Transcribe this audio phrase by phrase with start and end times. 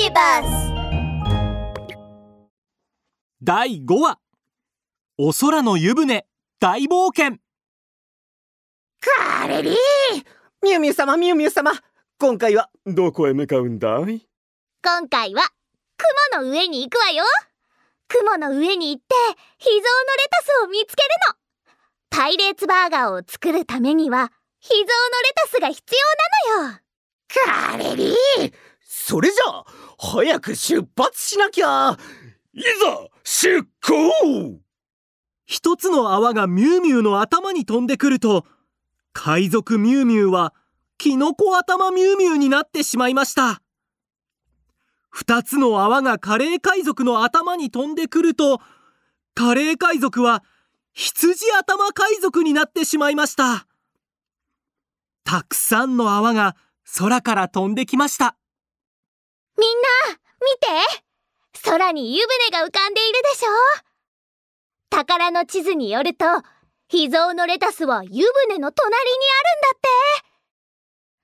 [0.00, 0.72] ビバス
[3.42, 4.18] 第5話。
[5.18, 6.24] お空の湯船
[6.60, 7.38] 大冒険。
[9.00, 9.74] カレリー。
[10.62, 11.72] ミュウミュウ様ミュウミュウ様。
[12.16, 14.28] 今回はどこへ向かうんだい？
[14.84, 15.42] 今回は
[16.30, 17.24] 雲の上に行くわよ。
[18.06, 19.14] 雲の上に行って
[19.58, 21.34] 秘蔵のレタスを見つけるの。
[22.10, 24.30] パイレーツバーガーを作るためには
[24.60, 25.82] 秘蔵のレタスが必
[26.54, 26.80] 要なのよ。
[27.70, 28.52] カレリー
[28.90, 29.64] それじゃあ
[29.98, 31.98] 早く出発しなきゃ。
[32.54, 34.60] いざ出航!
[35.44, 38.46] 一つの泡がミュウミュウの頭に飛んでくると
[39.12, 40.54] 海賊ミュウミュウは
[40.96, 43.60] キノコ頭ミュウミュウになってしまいました。
[45.10, 48.62] 二つの泡がカレー海賊の頭に飛んでくると
[49.34, 50.42] カレー海賊は
[50.94, 53.66] 羊頭海賊になってしまいました。
[55.24, 56.56] たくさんの泡が
[56.96, 58.37] 空から飛んできました。
[59.58, 63.48] みんな見て空に湯船が浮かんでいるでしょ。
[64.88, 66.24] 宝の地図によると
[66.88, 69.80] 秘蔵のレタスは湯船の隣にあるんだっ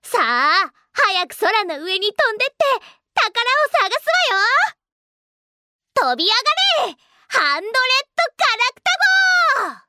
[0.02, 0.08] て。
[0.08, 2.54] さあ早く空の上に飛んでって
[3.14, 6.14] 宝を探すわよ。
[6.14, 6.34] 飛び上が
[6.88, 6.96] れ
[7.28, 7.72] ハンドレッ
[8.16, 8.90] ドガラクタ
[9.68, 9.84] 号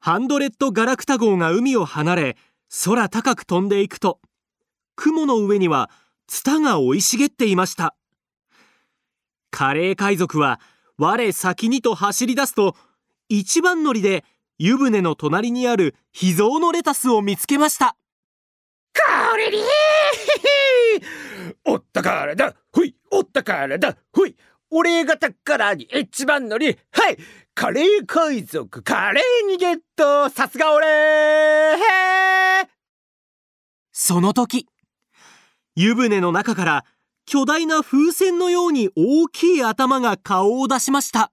[0.00, 2.36] ハンドレッドガラクタ号が海を離れ
[2.84, 4.20] 空高く飛んでいくと。
[4.96, 5.90] 雲の上には
[6.30, 7.96] ツタが生い茂っていました。
[9.50, 10.60] カレー海賊は
[10.96, 12.76] 我先にと走り出すと
[13.28, 14.24] 一番乗りで
[14.56, 17.96] 湯船の隣にある秘蔵のレタスを見つけました。
[18.92, 19.62] カレリー！
[21.64, 22.54] おったからだ。
[22.72, 22.94] ほい！
[23.10, 23.96] おったからだ。
[24.12, 24.36] ほい！
[24.70, 26.78] 俺が宝に一番乗り。
[26.92, 27.18] はい！
[27.56, 30.86] カレー海賊カレーにゲットさすが俺！
[33.90, 34.68] その時
[35.82, 36.84] 湯船の中から
[37.24, 41.32] 巨大な風船のように大きい頭が顔を出しました。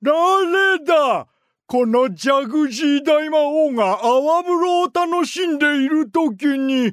[0.00, 1.26] 誰だ？
[1.66, 6.92] このジャグジー大魔王が泡風呂を楽しんでいる時に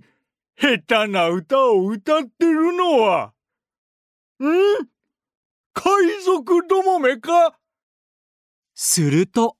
[0.60, 3.34] 下手な歌を歌ってるのは。
[4.40, 4.48] ん？
[5.74, 7.54] 海賊どもめか？
[8.74, 9.58] すると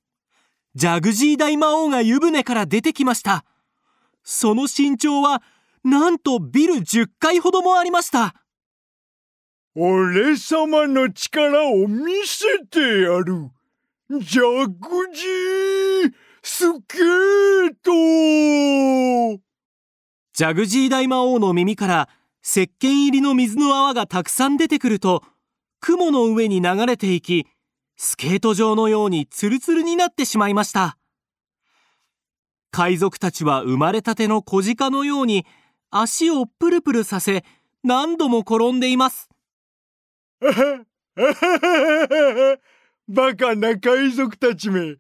[0.74, 3.46] ジャグジー大魔王が湯船から出てきました。
[4.24, 5.44] その身長は
[5.84, 8.36] なんとビル10階ほどもありました。
[9.76, 13.50] 俺様の力を見せてやる。
[14.10, 14.76] ジャグ
[15.14, 19.42] ジースケート
[20.34, 22.10] ジャグジー大魔王の耳から
[22.44, 25.24] 石鹸入りの水の泡がたくさん出てくると
[25.80, 27.48] 雲の上に流れていき
[27.96, 30.98] スケート場のようにツルツルになってしまいました。
[32.72, 35.46] 海賊たちは生まれたての小鹿のように
[35.92, 37.44] 足をプルプルさせ
[37.84, 39.30] 何度も転んでいます。
[43.08, 44.96] バカな海賊たちめ。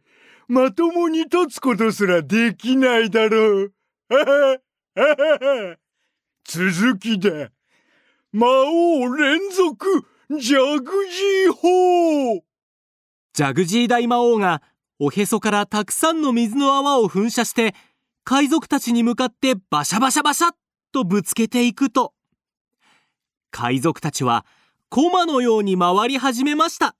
[0.47, 3.74] まともに立つことすらできないだろう。
[6.44, 7.52] 続きだ
[8.34, 10.06] 魔王連続
[10.38, 12.44] ジャグジー砲。
[13.34, 14.62] ジャグジー大魔王が
[15.00, 17.73] おへそからたくさんの水の泡を噴射して
[18.25, 20.60] 海賊たちに向かってバシャバシャバシャッ
[20.91, 22.13] とぶつけていくと。
[23.52, 24.46] 海賊たちは
[24.90, 26.96] コマのように回り始めました。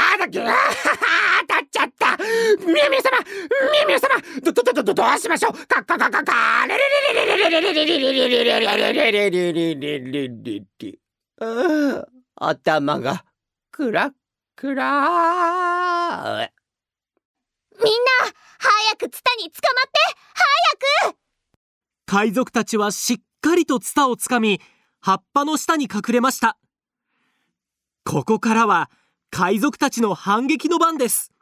[0.00, 3.18] あだけ当たっちゃったミミ様
[3.86, 6.80] ミミ様どどどどどうしましょうかかかかかレレ
[7.14, 10.98] レレレレレレレレレレレレレレレレレ
[12.36, 13.24] 頭が
[13.72, 14.12] クラ
[14.54, 16.48] クラ
[17.82, 19.98] みんな早くツタに捕まって
[21.00, 21.16] 早く。
[22.06, 24.60] 海賊たちはしっかりとツタをつかみ
[25.00, 26.58] 葉っぱの下に隠れました。
[28.04, 28.90] ここからは
[29.30, 31.32] 海賊たちの反撃の番です。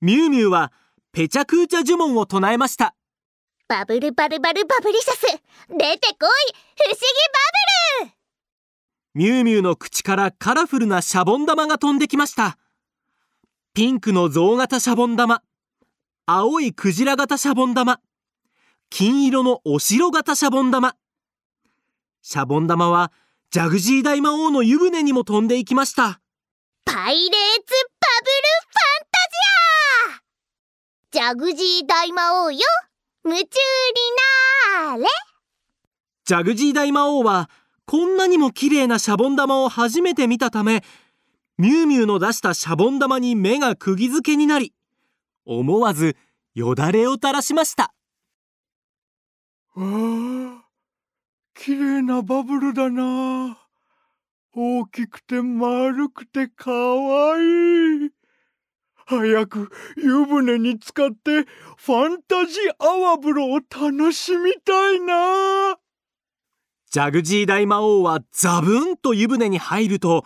[0.00, 0.72] ミュウミュウは
[1.12, 2.94] ペチャクーチャ呪文を唱えました。
[3.68, 5.20] バブルバルバルバブリシャス。
[5.22, 6.98] 出てこい不思議
[8.00, 8.12] バブル。
[9.14, 12.58] ミュウミュウの口からカラフルなシャボン玉が飛んできました。
[13.74, 15.42] ピンクの象型シャボン玉
[16.32, 17.98] 青いクジラ型シャボン玉。
[18.88, 20.94] 金色のお城型シャボン玉。
[22.22, 23.10] シャボン玉は
[23.50, 26.20] ジャグジー大魔王の湯船にも飛んでいきました。
[26.84, 29.18] パイレーツバブルファンタ
[31.18, 31.32] ジア！
[31.32, 32.60] ジャグジー大魔王よ。
[33.24, 33.48] 夢中に
[34.86, 35.06] なーれ。
[36.26, 37.50] ジャグジー大魔王は
[37.86, 40.84] こんなにも綺麗なシャボン玉を初めて見たため
[41.58, 44.72] ミュウミュウの出したシャボン玉に目が釘付けになり
[45.44, 46.16] 思わず
[46.54, 47.94] よだれを垂らしました。
[49.74, 50.64] わあ
[51.54, 53.58] 綺麗なバブルだな。
[54.54, 58.06] 大きくて丸くてかわい。
[58.06, 58.10] い
[59.06, 65.76] 早く湯船に浸かってファンタジー泡風呂を楽しみたいな。
[66.90, 70.24] ジャグジー大魔王はザブンと湯船に入ると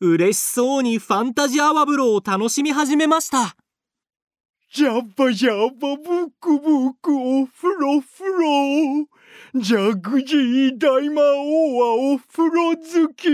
[0.00, 3.56] 嬉しそうにファンタジー泡風呂を楽しみ始めました
[4.74, 9.06] ジャバジャバブックブックお風呂風呂。
[9.60, 13.28] ジャグジー大魔王はお風呂好き。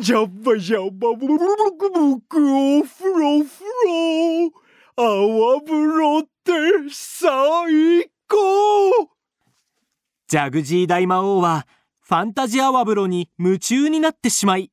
[0.00, 1.38] ジャバジャバブッ
[1.76, 4.52] クブックお風呂風呂。
[4.94, 6.52] 泡風呂って
[6.88, 8.36] 最高。
[10.28, 11.66] ジャグジー大魔王は
[12.00, 14.70] ファンタジア泡風呂に夢中になってしまい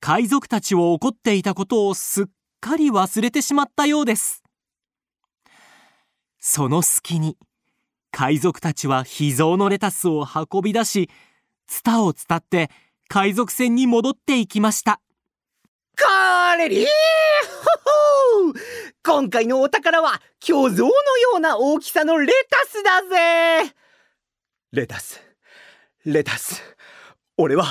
[0.00, 2.26] 海賊たちを怒っていたことをすっ
[2.60, 4.43] かり忘れてしまったようです。
[6.46, 7.38] その隙に
[8.10, 11.08] 海賊たちは秘蔵のレタスを運び出し
[11.66, 12.70] ツタを伝って
[13.08, 15.00] 海賊船に戻っていきました。
[15.98, 16.04] こ
[16.58, 16.86] れりー!
[18.36, 18.50] ほほ!
[18.50, 18.54] ー
[19.02, 20.94] 今回のお宝は巨像のよ
[21.38, 23.00] うな大きさのレタスだ
[23.64, 23.74] ぜ!
[24.72, 25.22] レタス。
[26.04, 26.62] レタス。
[27.38, 27.64] 俺は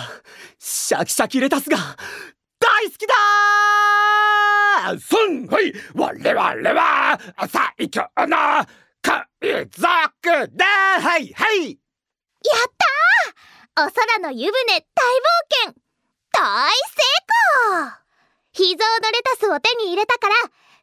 [0.58, 1.78] シャキシャキレタスが
[2.60, 3.14] 大好きだ
[5.00, 5.48] すん。
[5.48, 5.74] はい。
[5.96, 7.20] 我々は
[7.78, 8.38] 最強の
[9.02, 10.66] 海賊だ
[11.02, 11.72] はいはい。
[11.72, 12.72] やっ
[13.76, 13.88] たー。
[13.88, 14.86] お空の湯船大冒
[15.66, 15.82] 険。
[16.32, 16.76] 大成
[17.72, 18.04] 功。
[18.52, 20.36] 秘蔵のレタスを手に入れたから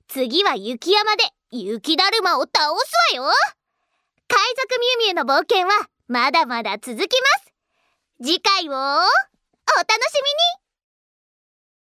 [0.09, 3.33] 次は雪山で雪だるまを倒すわよ。
[4.29, 7.07] 海賊ミュウミュウの冒険はまだまだ続きま
[7.45, 7.53] す。
[8.23, 10.60] 次回をお楽しみに。